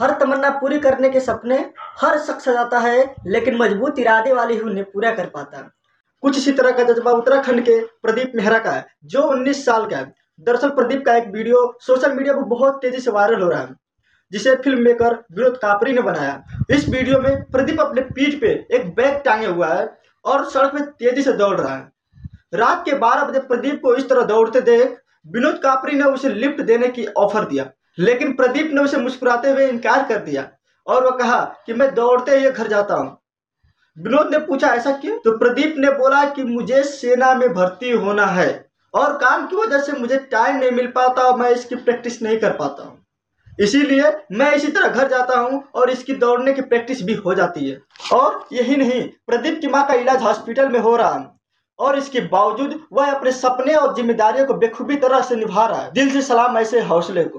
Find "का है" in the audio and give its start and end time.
8.58-8.86, 9.86-10.12